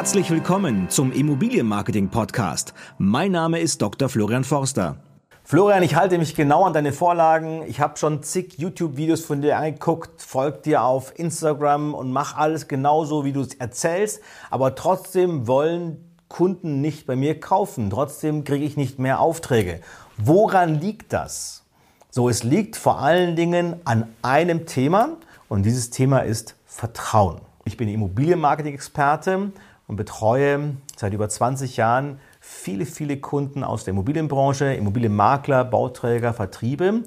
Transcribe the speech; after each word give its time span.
Herzlich 0.00 0.30
willkommen 0.30 0.88
zum 0.88 1.12
Immobilienmarketing 1.12 2.08
Podcast. 2.08 2.72
Mein 2.96 3.32
Name 3.32 3.60
ist 3.60 3.82
Dr. 3.82 4.08
Florian 4.08 4.44
Forster. 4.44 4.96
Florian, 5.44 5.82
ich 5.82 5.94
halte 5.94 6.16
mich 6.16 6.34
genau 6.34 6.64
an 6.64 6.72
deine 6.72 6.94
Vorlagen. 6.94 7.64
Ich 7.66 7.80
habe 7.80 7.98
schon 7.98 8.22
zig 8.22 8.54
YouTube-Videos 8.56 9.26
von 9.26 9.42
dir 9.42 9.58
angeguckt, 9.58 10.22
folg 10.22 10.62
dir 10.62 10.84
auf 10.84 11.18
Instagram 11.18 11.92
und 11.92 12.12
mach 12.12 12.34
alles 12.34 12.66
genauso, 12.66 13.26
wie 13.26 13.32
du 13.32 13.42
es 13.42 13.52
erzählst. 13.56 14.22
Aber 14.48 14.74
trotzdem 14.74 15.46
wollen 15.46 16.16
Kunden 16.28 16.80
nicht 16.80 17.06
bei 17.06 17.14
mir 17.14 17.38
kaufen. 17.38 17.90
Trotzdem 17.90 18.44
kriege 18.44 18.64
ich 18.64 18.78
nicht 18.78 18.98
mehr 18.98 19.20
Aufträge. 19.20 19.80
Woran 20.16 20.80
liegt 20.80 21.12
das? 21.12 21.66
So, 22.08 22.30
es 22.30 22.42
liegt 22.42 22.76
vor 22.76 23.00
allen 23.00 23.36
Dingen 23.36 23.74
an 23.84 24.08
einem 24.22 24.64
Thema 24.64 25.18
und 25.50 25.64
dieses 25.64 25.90
Thema 25.90 26.20
ist 26.20 26.56
Vertrauen. 26.64 27.42
Ich 27.66 27.76
bin 27.76 27.86
Immobilienmarketing-Experte 27.90 29.52
und 29.90 29.96
betreue 29.96 30.76
seit 30.96 31.12
über 31.14 31.28
20 31.28 31.76
Jahren 31.76 32.20
viele, 32.38 32.86
viele 32.86 33.16
Kunden 33.16 33.64
aus 33.64 33.82
der 33.82 33.90
Immobilienbranche, 33.90 34.72
Immobilienmakler, 34.74 35.64
Bauträger, 35.64 36.32
Vertriebe. 36.32 37.02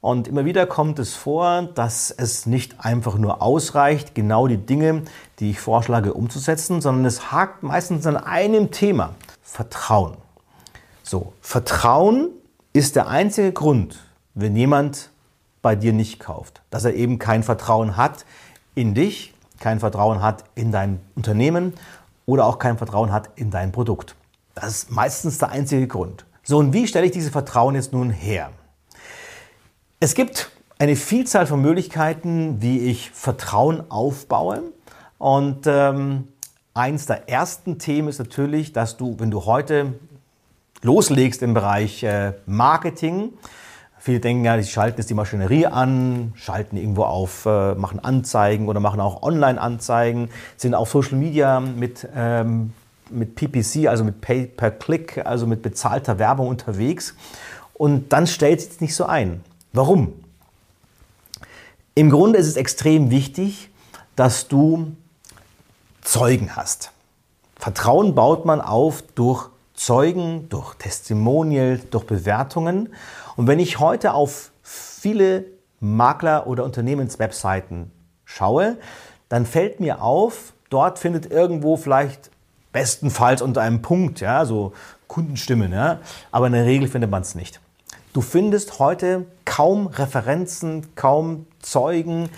Und 0.00 0.28
immer 0.28 0.44
wieder 0.44 0.64
kommt 0.66 1.00
es 1.00 1.14
vor, 1.14 1.62
dass 1.74 2.12
es 2.12 2.46
nicht 2.46 2.84
einfach 2.84 3.18
nur 3.18 3.42
ausreicht, 3.42 4.14
genau 4.14 4.46
die 4.46 4.56
Dinge, 4.56 5.02
die 5.40 5.50
ich 5.50 5.58
vorschlage, 5.58 6.14
umzusetzen, 6.14 6.80
sondern 6.80 7.06
es 7.06 7.32
hakt 7.32 7.64
meistens 7.64 8.06
an 8.06 8.16
einem 8.16 8.70
Thema. 8.70 9.16
Vertrauen. 9.42 10.16
So, 11.02 11.32
Vertrauen 11.40 12.28
ist 12.72 12.94
der 12.94 13.08
einzige 13.08 13.50
Grund, 13.50 13.98
wenn 14.34 14.54
jemand 14.54 15.10
bei 15.60 15.74
dir 15.74 15.92
nicht 15.92 16.20
kauft, 16.20 16.62
dass 16.70 16.84
er 16.84 16.94
eben 16.94 17.18
kein 17.18 17.42
Vertrauen 17.42 17.96
hat 17.96 18.24
in 18.76 18.94
dich, 18.94 19.34
kein 19.58 19.80
Vertrauen 19.80 20.22
hat 20.22 20.44
in 20.54 20.70
dein 20.70 21.00
Unternehmen 21.16 21.72
oder 22.28 22.44
auch 22.44 22.58
kein 22.58 22.76
Vertrauen 22.76 23.10
hat 23.10 23.30
in 23.36 23.50
dein 23.50 23.72
Produkt. 23.72 24.14
Das 24.54 24.66
ist 24.66 24.90
meistens 24.90 25.38
der 25.38 25.48
einzige 25.48 25.86
Grund. 25.86 26.26
So, 26.42 26.58
und 26.58 26.74
wie 26.74 26.86
stelle 26.86 27.06
ich 27.06 27.12
dieses 27.12 27.30
Vertrauen 27.30 27.74
jetzt 27.74 27.94
nun 27.94 28.10
her? 28.10 28.50
Es 29.98 30.14
gibt 30.14 30.50
eine 30.78 30.94
Vielzahl 30.94 31.46
von 31.46 31.62
Möglichkeiten, 31.62 32.60
wie 32.60 32.80
ich 32.80 33.10
Vertrauen 33.12 33.90
aufbaue. 33.90 34.62
Und 35.16 35.66
ähm, 35.66 36.28
eins 36.74 37.06
der 37.06 37.30
ersten 37.30 37.78
Themen 37.78 38.08
ist 38.08 38.18
natürlich, 38.18 38.74
dass 38.74 38.98
du, 38.98 39.18
wenn 39.18 39.30
du 39.30 39.46
heute 39.46 39.94
loslegst 40.82 41.40
im 41.42 41.54
Bereich 41.54 42.02
äh, 42.02 42.34
Marketing, 42.44 43.32
Viele 44.00 44.20
denken 44.20 44.44
ja, 44.44 44.60
sie 44.62 44.70
schalten 44.70 44.98
jetzt 44.98 45.10
die 45.10 45.14
Maschinerie 45.14 45.66
an, 45.66 46.32
schalten 46.36 46.76
irgendwo 46.76 47.04
auf, 47.04 47.46
äh, 47.46 47.74
machen 47.74 47.98
Anzeigen 48.02 48.68
oder 48.68 48.80
machen 48.80 49.00
auch 49.00 49.22
Online-Anzeigen, 49.22 50.30
sind 50.56 50.74
auf 50.74 50.90
Social 50.90 51.18
Media 51.18 51.60
mit, 51.60 52.08
ähm, 52.14 52.72
mit 53.10 53.34
PPC, 53.34 53.88
also 53.88 54.04
mit 54.04 54.20
Pay 54.20 54.46
per 54.46 54.70
Click, 54.70 55.26
also 55.26 55.46
mit 55.46 55.62
bezahlter 55.62 56.18
Werbung 56.18 56.48
unterwegs. 56.48 57.14
Und 57.74 58.12
dann 58.12 58.26
stellt 58.26 58.60
sich 58.60 58.80
nicht 58.80 58.94
so 58.94 59.06
ein. 59.06 59.42
Warum? 59.72 60.12
Im 61.94 62.10
Grunde 62.10 62.38
ist 62.38 62.46
es 62.46 62.56
extrem 62.56 63.10
wichtig, 63.10 63.70
dass 64.14 64.48
du 64.48 64.92
Zeugen 66.02 66.54
hast. 66.56 66.92
Vertrauen 67.56 68.14
baut 68.14 68.44
man 68.44 68.60
auf 68.60 69.02
durch 69.14 69.50
Zeugen, 69.78 70.48
durch 70.48 70.74
Testimonial, 70.74 71.80
durch 71.90 72.04
Bewertungen. 72.04 72.92
Und 73.36 73.46
wenn 73.46 73.60
ich 73.60 73.78
heute 73.78 74.12
auf 74.12 74.50
viele 74.62 75.44
Makler- 75.78 76.48
oder 76.48 76.64
Unternehmenswebseiten 76.64 77.92
schaue, 78.24 78.76
dann 79.28 79.46
fällt 79.46 79.78
mir 79.78 80.02
auf, 80.02 80.52
dort 80.68 80.98
findet 80.98 81.30
irgendwo 81.30 81.76
vielleicht 81.76 82.30
bestenfalls 82.72 83.40
unter 83.40 83.62
einem 83.62 83.80
Punkt, 83.80 84.20
ja, 84.20 84.44
so 84.44 84.72
Kundenstimmen, 85.06 85.72
ja, 85.72 86.00
aber 86.32 86.48
in 86.48 86.54
der 86.54 86.64
Regel 86.64 86.88
findet 86.88 87.10
man 87.10 87.22
es 87.22 87.36
nicht. 87.36 87.60
Du 88.12 88.20
findest 88.20 88.80
heute 88.80 89.26
kaum 89.44 89.86
Referenzen, 89.86 90.94
kaum 90.96 91.46
Zeugen, 91.60 92.30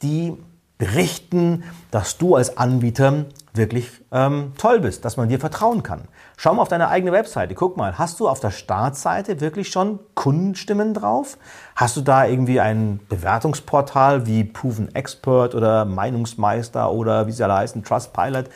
die 0.00 0.32
berichten, 0.78 1.64
dass 1.90 2.18
du 2.18 2.36
als 2.36 2.58
Anbieter 2.58 3.26
wirklich 3.54 3.90
ähm, 4.12 4.52
toll 4.58 4.80
bist, 4.80 5.04
dass 5.04 5.16
man 5.16 5.28
dir 5.28 5.40
vertrauen 5.40 5.82
kann. 5.82 6.02
Schau 6.36 6.52
mal 6.52 6.62
auf 6.62 6.68
deine 6.68 6.88
eigene 6.88 7.12
Webseite. 7.12 7.54
Guck 7.54 7.78
mal, 7.78 7.96
hast 7.96 8.20
du 8.20 8.28
auf 8.28 8.40
der 8.40 8.50
Startseite 8.50 9.40
wirklich 9.40 9.70
schon 9.70 10.00
Kundenstimmen 10.14 10.92
drauf? 10.92 11.38
Hast 11.74 11.96
du 11.96 12.02
da 12.02 12.26
irgendwie 12.26 12.60
ein 12.60 13.00
Bewertungsportal 13.08 14.26
wie 14.26 14.44
Proven 14.44 14.94
Expert 14.94 15.54
oder 15.54 15.86
Meinungsmeister 15.86 16.92
oder 16.92 17.26
wie 17.26 17.32
sie 17.32 17.42
alle 17.42 17.54
heißen, 17.54 17.82
Trustpilot? 17.82 18.50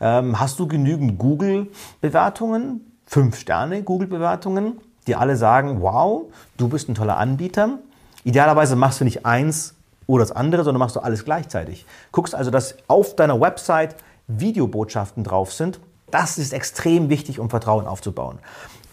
Ähm, 0.00 0.40
hast 0.40 0.58
du 0.58 0.66
genügend 0.66 1.18
Google-Bewertungen? 1.18 2.86
Fünf 3.06 3.38
Sterne 3.38 3.82
Google-Bewertungen, 3.82 4.80
die 5.06 5.16
alle 5.16 5.36
sagen, 5.36 5.82
wow, 5.82 6.22
du 6.56 6.68
bist 6.68 6.88
ein 6.88 6.94
toller 6.94 7.16
Anbieter. 7.16 7.78
Idealerweise 8.22 8.76
machst 8.76 9.00
du 9.00 9.04
nicht 9.04 9.26
eins 9.26 9.74
oder 10.10 10.24
das 10.24 10.32
andere, 10.32 10.64
sondern 10.64 10.80
machst 10.80 10.96
du 10.96 11.00
alles 11.00 11.24
gleichzeitig. 11.24 11.86
Guckst 12.12 12.34
also, 12.34 12.50
dass 12.50 12.74
auf 12.88 13.16
deiner 13.16 13.40
Website 13.40 13.96
Videobotschaften 14.26 15.24
drauf 15.24 15.52
sind 15.52 15.80
das 16.10 16.38
ist 16.38 16.52
extrem 16.52 17.08
wichtig, 17.08 17.38
um 17.38 17.50
Vertrauen 17.50 17.86
aufzubauen. 17.86 18.38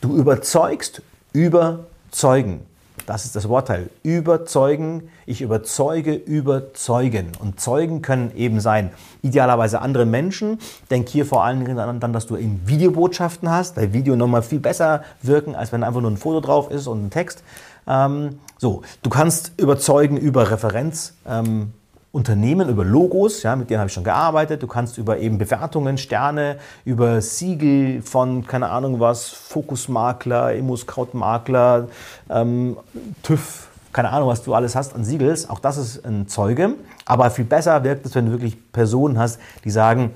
Du 0.01 0.15
überzeugst 0.15 1.01
überzeugen. 1.33 2.61
Das 3.05 3.25
ist 3.25 3.35
das 3.35 3.47
Wortteil. 3.47 3.89
Überzeugen. 4.03 5.09
Ich 5.25 5.41
überzeuge, 5.41 6.13
überzeugen. 6.13 7.31
Und 7.39 7.59
Zeugen 7.59 8.01
können 8.01 8.35
eben 8.35 8.59
sein, 8.59 8.91
idealerweise 9.21 9.81
andere 9.81 10.05
Menschen. 10.05 10.59
Denk 10.91 11.07
hier 11.07 11.25
vor 11.25 11.43
allen 11.43 11.63
Dingen 11.63 11.99
dann, 11.99 12.13
dass 12.13 12.27
du 12.27 12.35
in 12.35 12.67
Videobotschaften 12.67 13.49
hast, 13.49 13.77
weil 13.77 13.93
Video 13.93 14.15
nochmal 14.15 14.41
viel 14.41 14.59
besser 14.59 15.03
wirken, 15.21 15.55
als 15.55 15.71
wenn 15.71 15.83
einfach 15.83 16.01
nur 16.01 16.11
ein 16.11 16.17
Foto 16.17 16.41
drauf 16.41 16.69
ist 16.69 16.87
und 16.87 17.05
ein 17.05 17.09
Text. 17.09 17.43
Ähm, 17.87 18.39
so, 18.57 18.81
du 19.01 19.09
kannst 19.09 19.53
überzeugen 19.57 20.17
über 20.17 20.51
Referenz. 20.51 21.13
Ähm, 21.27 21.73
Unternehmen, 22.17 22.67
über 22.69 22.83
Logos, 22.83 23.43
ja, 23.43 23.55
mit 23.55 23.69
denen 23.69 23.79
habe 23.79 23.89
ich 23.89 23.93
schon 23.93 24.03
gearbeitet. 24.03 24.63
Du 24.63 24.67
kannst 24.67 24.97
über 24.97 25.19
eben 25.19 25.37
Bewertungen, 25.37 25.99
Sterne, 25.99 26.57
über 26.83 27.21
Siegel 27.21 28.01
von, 28.01 28.47
keine 28.47 28.69
Ahnung 28.69 28.99
was, 28.99 29.29
Fokusmakler, 29.29 30.55
Immo-Scout-Makler, 30.55 31.89
ähm, 32.29 32.77
TÜV, 33.21 33.67
keine 33.93 34.09
Ahnung, 34.09 34.29
was 34.29 34.41
du 34.41 34.55
alles 34.55 34.75
hast 34.75 34.95
an 34.95 35.03
Siegels. 35.03 35.47
Auch 35.47 35.59
das 35.59 35.77
ist 35.77 36.05
ein 36.05 36.27
Zeuge. 36.27 36.73
Aber 37.05 37.29
viel 37.29 37.45
besser 37.45 37.83
wirkt 37.83 38.05
es, 38.05 38.15
wenn 38.15 38.25
du 38.25 38.31
wirklich 38.31 38.57
Personen 38.71 39.19
hast, 39.19 39.39
die 39.63 39.69
sagen, 39.69 40.11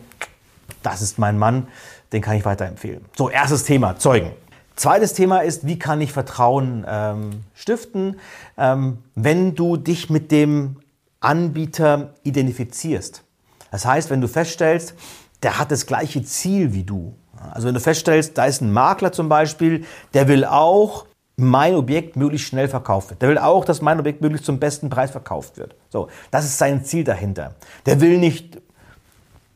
das 0.81 1.01
ist 1.01 1.19
mein 1.19 1.37
Mann, 1.37 1.67
den 2.13 2.21
kann 2.21 2.35
ich 2.35 2.45
weiterempfehlen. 2.45 3.05
So, 3.15 3.29
erstes 3.29 3.63
Thema, 3.63 3.97
Zeugen. 3.97 4.31
Zweites 4.75 5.13
Thema 5.13 5.39
ist, 5.39 5.67
wie 5.67 5.77
kann 5.77 6.01
ich 6.01 6.11
Vertrauen 6.11 6.85
ähm, 6.87 7.43
stiften, 7.53 8.19
ähm, 8.57 8.99
wenn 9.15 9.55
du 9.55 9.77
dich 9.77 10.09
mit 10.09 10.31
dem 10.31 10.77
Anbieter 11.19 12.15
identifizierst. 12.23 13.23
Das 13.69 13.85
heißt, 13.85 14.09
wenn 14.09 14.21
du 14.21 14.27
feststellst, 14.27 14.95
der 15.43 15.59
hat 15.59 15.71
das 15.71 15.85
gleiche 15.85 16.23
Ziel 16.23 16.73
wie 16.73 16.83
du. 16.83 17.15
Also 17.53 17.67
wenn 17.67 17.73
du 17.73 17.79
feststellst, 17.79 18.37
da 18.37 18.45
ist 18.45 18.61
ein 18.61 18.71
Makler 18.71 19.11
zum 19.11 19.29
Beispiel, 19.29 19.85
der 20.13 20.27
will 20.27 20.45
auch 20.45 21.05
mein 21.37 21.75
Objekt 21.75 22.15
möglichst 22.15 22.47
schnell 22.47 22.67
verkauft 22.67 23.09
wird. 23.09 23.21
Der 23.21 23.29
will 23.29 23.37
auch, 23.37 23.65
dass 23.65 23.81
mein 23.81 23.99
Objekt 23.99 24.21
möglichst 24.21 24.45
zum 24.45 24.59
besten 24.59 24.89
Preis 24.89 25.11
verkauft 25.11 25.57
wird. 25.57 25.75
So, 25.89 26.07
das 26.29 26.45
ist 26.45 26.57
sein 26.57 26.83
Ziel 26.85 27.03
dahinter. 27.03 27.55
Der 27.85 27.99
will 28.01 28.19
nicht 28.19 28.61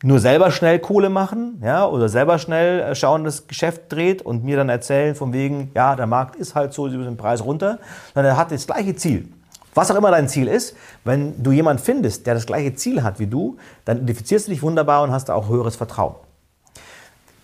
nur 0.02 0.20
selber 0.20 0.50
schnell 0.50 0.78
Kohle 0.78 1.08
machen, 1.08 1.60
ja, 1.64 1.86
oder 1.86 2.08
selber 2.08 2.38
schnell 2.38 2.80
äh, 2.80 2.94
schauen, 2.94 3.24
dass 3.24 3.36
das 3.36 3.48
Geschäft 3.48 3.90
dreht 3.90 4.22
und 4.22 4.44
mir 4.44 4.56
dann 4.56 4.68
erzählen 4.68 5.14
von 5.14 5.32
wegen, 5.32 5.70
ja, 5.74 5.96
der 5.96 6.06
Markt 6.06 6.36
ist 6.36 6.54
halt 6.54 6.74
so, 6.74 6.88
sie 6.88 6.96
müssen 6.96 7.12
den 7.12 7.16
Preis 7.16 7.42
runter, 7.42 7.78
sondern 8.14 8.34
er 8.34 8.36
hat 8.36 8.50
das 8.50 8.66
gleiche 8.66 8.94
Ziel. 8.94 9.28
Was 9.74 9.90
auch 9.90 9.96
immer 9.96 10.10
dein 10.10 10.28
Ziel 10.28 10.48
ist, 10.48 10.74
wenn 11.04 11.42
du 11.42 11.52
jemanden 11.52 11.82
findest, 11.82 12.26
der 12.26 12.34
das 12.34 12.46
gleiche 12.46 12.74
Ziel 12.74 13.02
hat 13.02 13.18
wie 13.18 13.26
du, 13.26 13.58
dann 13.84 13.98
identifizierst 13.98 14.46
du 14.46 14.52
dich 14.52 14.62
wunderbar 14.62 15.02
und 15.02 15.12
hast 15.12 15.30
auch 15.30 15.48
höheres 15.48 15.76
Vertrauen. 15.76 16.14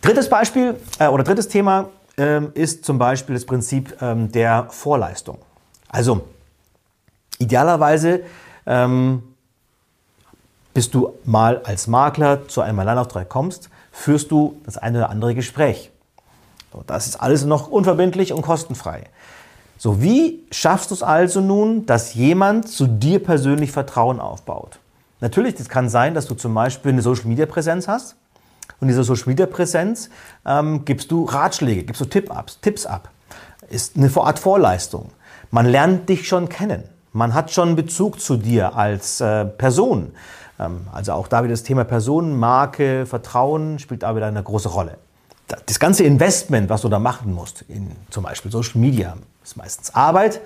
Drittes 0.01 0.29
Beispiel 0.29 0.77
äh, 0.99 1.09
oder 1.09 1.25
drittes 1.25 1.49
Thema 1.49 1.89
ähm, 2.17 2.51
ist 2.55 2.85
zum 2.85 2.99
Beispiel 2.99 3.35
das 3.35 3.47
Prinzip 3.47 3.97
ähm, 4.03 4.33
der 4.33 4.67
Vorleistung. 4.71 5.39
Also 5.89 6.23
idealerweise 7.39 8.23
ähm, 8.67 9.23
bis 10.75 10.91
du 10.91 11.15
mal 11.25 11.61
als 11.65 11.87
Makler 11.87 12.49
zu 12.49 12.61
einem 12.61 12.79
Alleinauftrag 12.79 13.29
kommst, 13.29 13.69
führst 13.91 14.31
du 14.31 14.61
das 14.65 14.79
eine 14.79 14.99
oder 14.99 15.11
andere 15.11 15.35
Gespräch. 15.35 15.91
So, 16.73 16.83
das 16.87 17.07
ist 17.07 17.17
alles 17.17 17.45
noch 17.45 17.69
unverbindlich 17.69 18.33
und 18.33 18.43
kostenfrei. 18.43 19.05
So, 19.79 20.01
wie 20.01 20.45
schaffst 20.51 20.91
du 20.91 20.95
es 20.95 21.03
also 21.03 21.41
nun, 21.41 21.87
dass 21.87 22.15
jemand 22.15 22.69
zu 22.69 22.87
dir 22.87 23.23
persönlich 23.23 23.73
Vertrauen 23.73 24.21
aufbaut? 24.21 24.79
Natürlich, 25.21 25.55
das 25.57 25.69
kann 25.69 25.89
sein, 25.89 26.15
dass 26.15 26.27
du 26.27 26.35
zum 26.35 26.55
Beispiel 26.55 26.93
eine 26.93 27.03
Social 27.03 27.27
Media 27.27 27.47
Präsenz 27.47 27.89
hast. 27.89 28.17
Und 28.81 28.89
diese 28.89 29.05
Social 29.05 29.29
Media 29.29 29.47
Präsenz 29.47 30.09
ähm, 30.47 30.85
gibst 30.85 31.11
du 31.11 31.25
Ratschläge, 31.25 31.85
gibst 31.85 32.01
du 32.01 32.07
Tipp 32.07 32.31
ab, 32.31 32.51
Tipps 32.63 32.87
ab. 32.87 33.11
Ist 33.69 33.97
eine 33.97 34.11
Art 34.17 34.39
Vorleistung. 34.39 35.11
Man 35.51 35.67
lernt 35.67 36.09
dich 36.09 36.27
schon 36.27 36.49
kennen. 36.49 36.85
Man 37.13 37.35
hat 37.35 37.51
schon 37.51 37.77
Bezug 37.77 38.21
zu 38.21 38.37
dir 38.37 38.75
als 38.75 39.21
äh, 39.21 39.45
Person. 39.45 40.13
Ähm, 40.63 40.87
also 40.93 41.13
auch 41.13 41.29
da 41.29 41.43
wieder 41.43 41.53
das 41.53 41.63
Thema 41.63 41.85
Personen, 41.85 42.39
Marke, 42.39 43.07
Vertrauen 43.07 43.79
spielt 43.79 44.03
da 44.03 44.15
wieder 44.17 44.27
eine 44.27 44.43
große 44.43 44.69
Rolle. 44.69 44.99
Das 45.67 45.79
ganze 45.79 46.05
Investment, 46.05 46.71
was 46.71 46.81
du 46.83 46.89
da 46.89 46.99
machen 46.99 47.35
musst, 47.35 47.63
in 47.69 47.91
zum 48.11 48.25
Beispiel 48.25 48.51
Social 48.51 48.81
Media, 48.81 49.17
ist 49.45 49.57
meistens 49.57 49.95
Arbeit. 49.95 50.41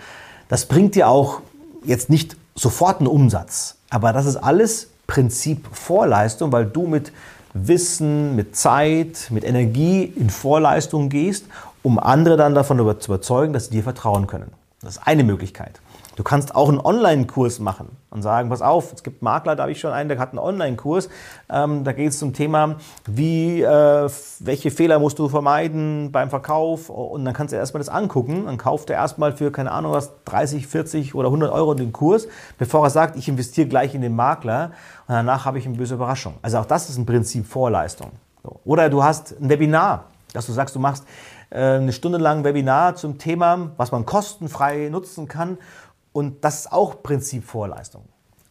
Das 0.48 0.66
bringt 0.66 0.94
dir 0.94 1.08
auch 1.08 1.40
jetzt 1.84 2.10
nicht 2.10 2.36
sofort 2.54 2.98
einen 2.98 3.06
Umsatz, 3.06 3.76
aber 3.90 4.12
das 4.12 4.26
ist 4.26 4.36
alles 4.36 4.88
Prinzip 5.06 5.68
Vorleistung, 5.70 6.50
weil 6.50 6.66
du 6.66 6.88
mit 6.88 7.12
Wissen, 7.54 8.34
mit 8.34 8.56
Zeit, 8.56 9.28
mit 9.30 9.44
Energie 9.44 10.04
in 10.04 10.30
Vorleistung 10.30 11.08
gehst, 11.08 11.44
um 11.82 11.98
andere 12.00 12.36
dann 12.36 12.54
davon 12.54 12.78
zu 12.98 13.12
überzeugen, 13.12 13.52
dass 13.52 13.66
sie 13.66 13.70
dir 13.70 13.82
vertrauen 13.84 14.26
können. 14.26 14.50
Das 14.82 14.96
ist 14.96 15.06
eine 15.06 15.22
Möglichkeit. 15.22 15.80
Du 16.16 16.24
kannst 16.24 16.54
auch 16.54 16.68
einen 16.68 16.80
Online-Kurs 16.80 17.60
machen 17.60 17.88
und 18.16 18.22
sagen, 18.22 18.48
pass 18.48 18.62
auf, 18.62 18.92
es 18.92 19.02
gibt 19.02 19.22
Makler, 19.22 19.54
da 19.54 19.64
habe 19.64 19.72
ich 19.72 19.78
schon 19.78 19.92
einen, 19.92 20.08
der 20.08 20.18
hat 20.18 20.30
einen 20.30 20.38
Online-Kurs. 20.38 21.08
Ähm, 21.50 21.84
da 21.84 21.92
geht 21.92 22.08
es 22.08 22.18
zum 22.18 22.32
Thema, 22.32 22.76
wie, 23.06 23.62
äh, 23.62 24.08
welche 24.40 24.70
Fehler 24.70 24.98
musst 24.98 25.18
du 25.18 25.28
vermeiden 25.28 26.10
beim 26.10 26.30
Verkauf. 26.30 26.88
Und 26.88 27.24
dann 27.24 27.34
kannst 27.34 27.52
du 27.52 27.56
erstmal 27.56 27.80
das 27.80 27.90
angucken. 27.90 28.46
Dann 28.46 28.56
kauft 28.56 28.90
er 28.90 28.96
erstmal 28.96 29.32
für, 29.32 29.52
keine 29.52 29.70
Ahnung 29.70 29.92
was, 29.92 30.12
30, 30.24 30.66
40 30.66 31.14
oder 31.14 31.28
100 31.28 31.52
Euro 31.52 31.74
den 31.74 31.92
Kurs, 31.92 32.26
bevor 32.58 32.84
er 32.84 32.90
sagt, 32.90 33.16
ich 33.16 33.28
investiere 33.28 33.68
gleich 33.68 33.94
in 33.94 34.00
den 34.00 34.16
Makler. 34.16 34.72
Und 35.06 35.14
danach 35.14 35.44
habe 35.44 35.58
ich 35.58 35.66
eine 35.66 35.76
böse 35.76 35.94
Überraschung. 35.94 36.34
Also 36.42 36.58
auch 36.58 36.66
das 36.66 36.88
ist 36.88 36.96
ein 36.96 37.06
Prinzip 37.06 37.46
Vorleistung. 37.46 38.12
So. 38.42 38.60
Oder 38.64 38.88
du 38.88 39.04
hast 39.04 39.36
ein 39.40 39.50
Webinar, 39.50 40.04
dass 40.32 40.46
du 40.46 40.52
sagst, 40.52 40.74
du 40.74 40.80
machst 40.80 41.04
äh, 41.50 41.58
eine 41.58 41.92
Stunde 41.92 42.18
lang 42.18 42.44
Webinar 42.44 42.96
zum 42.96 43.18
Thema, 43.18 43.72
was 43.76 43.92
man 43.92 44.06
kostenfrei 44.06 44.88
nutzen 44.90 45.28
kann 45.28 45.58
und 46.16 46.42
das 46.42 46.60
ist 46.60 46.72
auch 46.72 47.02
Prinzip 47.02 47.44
Vorleistung. 47.44 48.04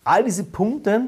All 0.04 0.24
diese 0.24 0.44
Punkte 0.44 1.08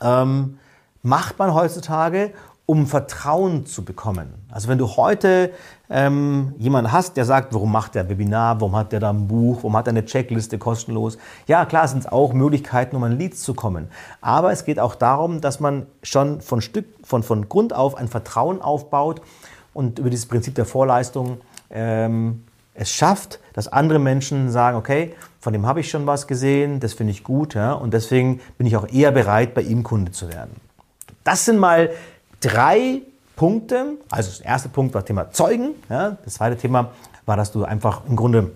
ähm, 0.00 0.58
macht 1.02 1.38
man 1.38 1.52
heutzutage, 1.52 2.32
um 2.64 2.86
Vertrauen 2.86 3.66
zu 3.66 3.84
bekommen. 3.84 4.32
Also 4.50 4.68
wenn 4.68 4.78
du 4.78 4.88
heute 4.96 5.52
ähm, 5.90 6.54
jemanden 6.56 6.90
hast, 6.90 7.18
der 7.18 7.26
sagt, 7.26 7.52
warum 7.52 7.70
macht 7.70 7.94
der 7.96 8.08
Webinar, 8.08 8.62
warum 8.62 8.74
hat 8.74 8.92
der 8.92 9.00
da 9.00 9.10
ein 9.10 9.28
Buch, 9.28 9.58
warum 9.58 9.76
hat 9.76 9.88
er 9.88 9.90
eine 9.90 10.06
Checkliste 10.06 10.56
kostenlos? 10.56 11.18
Ja, 11.46 11.66
klar 11.66 11.86
sind 11.86 11.98
es 11.98 12.06
auch 12.06 12.32
Möglichkeiten, 12.32 12.96
um 12.96 13.04
an 13.04 13.18
Leads 13.18 13.42
zu 13.42 13.52
kommen. 13.52 13.88
Aber 14.22 14.52
es 14.52 14.64
geht 14.64 14.80
auch 14.80 14.94
darum, 14.94 15.42
dass 15.42 15.60
man 15.60 15.84
schon 16.02 16.40
von, 16.40 16.62
Stück, 16.62 16.86
von, 17.04 17.22
von 17.22 17.50
Grund 17.50 17.74
auf 17.74 17.94
ein 17.94 18.08
Vertrauen 18.08 18.62
aufbaut 18.62 19.20
und 19.74 19.98
über 19.98 20.08
dieses 20.08 20.24
Prinzip 20.24 20.54
der 20.54 20.64
Vorleistung 20.64 21.42
ähm, 21.68 22.44
es 22.74 22.90
schafft, 22.90 23.40
dass 23.52 23.68
andere 23.68 23.98
Menschen 23.98 24.50
sagen, 24.50 24.76
okay, 24.76 25.14
von 25.40 25.52
dem 25.52 25.66
habe 25.66 25.80
ich 25.80 25.90
schon 25.90 26.06
was 26.06 26.26
gesehen, 26.26 26.80
das 26.80 26.94
finde 26.94 27.12
ich 27.12 27.24
gut, 27.24 27.54
ja, 27.54 27.72
und 27.72 27.92
deswegen 27.92 28.40
bin 28.58 28.66
ich 28.66 28.76
auch 28.76 28.88
eher 28.88 29.10
bereit, 29.10 29.54
bei 29.54 29.62
ihm 29.62 29.82
Kunde 29.82 30.12
zu 30.12 30.28
werden. 30.28 30.56
Das 31.24 31.44
sind 31.44 31.58
mal 31.58 31.90
drei 32.40 33.02
Punkte. 33.36 33.96
Also 34.10 34.30
das 34.30 34.40
erste 34.40 34.68
Punkt 34.68 34.94
war 34.94 35.02
das 35.02 35.08
Thema 35.08 35.30
Zeugen. 35.30 35.74
Ja. 35.88 36.16
Das 36.24 36.34
zweite 36.34 36.56
Thema 36.56 36.92
war, 37.26 37.36
dass 37.36 37.52
du 37.52 37.64
einfach 37.64 38.02
im 38.08 38.16
Grunde 38.16 38.52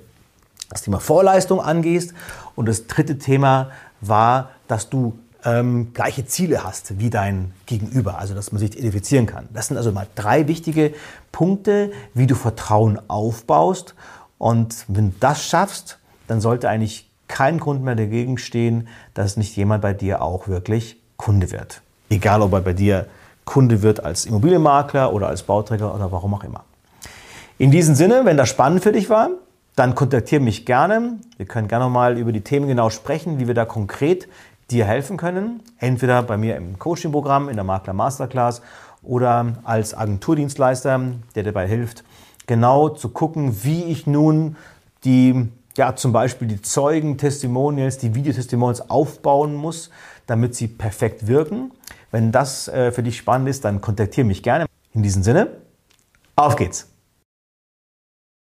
das 0.69 0.83
Thema 0.83 1.01
Vorleistung 1.01 1.61
angehst. 1.61 2.13
Und 2.55 2.69
das 2.69 2.87
dritte 2.87 3.19
Thema 3.19 3.71
war, 4.01 4.51
dass 4.69 4.89
du 4.89 5.19
ähm, 5.47 5.93
gleiche 5.95 6.27
Ziele 6.27 6.65
hast 6.65 6.99
wie 6.99 7.09
dein 7.09 7.53
Gegenüber, 7.67 8.19
also 8.19 8.35
dass 8.35 8.51
man 8.51 8.59
sich 8.59 8.73
identifizieren 8.73 9.27
kann. 9.27 9.49
Das 9.55 9.69
sind 9.69 9.77
also 9.77 9.93
mal 9.93 10.09
drei 10.17 10.49
wichtige 10.49 10.93
Punkte, 11.31 11.93
wie 12.15 12.27
du 12.27 12.35
Vertrauen 12.35 12.99
aufbaust. 13.09 13.95
Und 14.39 14.85
wenn 14.89 15.13
du 15.13 15.17
das 15.21 15.45
schaffst, 15.45 15.99
dann 16.27 16.41
sollte 16.41 16.69
eigentlich 16.69 17.09
kein 17.29 17.59
Grund 17.59 17.83
mehr 17.83 17.95
dagegen 17.95 18.39
stehen, 18.39 18.89
dass 19.15 19.37
nicht 19.37 19.57
jemand 19.57 19.83
bei 19.83 19.95
dir 19.95 20.21
auch 20.21 20.49
wirklich 20.49 21.01
Kunde 21.17 21.51
wird. 21.53 21.81
Egal, 22.11 22.43
ob 22.43 22.53
er 22.53 22.61
bei 22.61 22.73
dir 22.73 23.07
Kunde 23.45 23.83
wird 23.83 24.05
als 24.05 24.27
Immobilienmakler 24.27 25.13
oder 25.13 25.29
als 25.29 25.45
Bauträger 25.45 25.95
oder 25.95 26.11
warum 26.11 26.35
auch 26.35 26.45
immer. 26.45 26.65
In 27.59 27.71
diesem 27.71 27.95
Sinne, 27.95 28.25
wenn 28.25 28.37
das 28.37 28.49
spannend 28.49 28.83
für 28.83 28.93
dich 28.93 29.09
war, 29.09 29.31
dann 29.77 29.95
kontaktiere 29.95 30.43
mich 30.43 30.67
gerne. 30.67 31.19
Wir 31.37 31.47
können 31.47 31.69
gerne 31.69 31.89
mal 31.89 32.19
über 32.19 32.33
die 32.33 32.41
Themen 32.41 32.67
genau 32.67 32.91
sprechen, 32.91 33.39
wie 33.39 33.47
wir 33.47 33.55
da 33.55 33.65
konkret 33.65 34.27
dir 34.71 34.85
helfen 34.85 35.17
können. 35.17 35.63
Entweder 35.79 36.23
bei 36.23 36.37
mir 36.37 36.57
im 36.57 36.79
Coaching-Programm, 36.79 37.49
in 37.49 37.57
der 37.57 37.65
Makler 37.65 37.93
Masterclass 37.93 38.63
oder 39.03 39.55
als 39.65 39.95
Agenturdienstleister, 39.95 41.01
der 41.35 41.43
dabei 41.43 41.69
hilft, 41.69 42.05
genau 42.47 42.89
zu 42.89 43.11
gucken, 43.11 43.65
wie 43.65 43.85
ich 43.85 44.07
nun 44.07 44.57
die, 45.05 45.49
ja, 45.77 45.95
zum 45.95 46.13
Beispiel 46.13 46.49
die 46.49 46.63
Zeugen, 46.63 47.19
Testimonials, 47.19 47.99
die 47.99 48.15
Videotestimonials 48.15 48.91
aufbauen 48.91 49.55
muss, 49.55 49.91
damit 50.27 50.55
sie 50.55 50.69
perfekt 50.69 51.27
wirken. 51.27 51.71
Wenn 52.11 52.33
das 52.33 52.69
äh, 52.69 52.93
für 52.93 53.03
dich 53.03 53.17
spannend 53.17 53.49
ist, 53.49 53.65
dann 53.65 53.81
kontaktiere 53.81 54.27
mich 54.27 54.43
gerne. 54.43 54.67
In 54.95 55.03
diesem 55.03 55.23
Sinne, 55.23 55.49
auf 56.35 56.57
geht's! 56.57 56.96